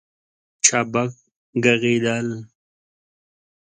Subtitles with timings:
[0.65, 1.11] چابک
[1.63, 2.29] ږغېدل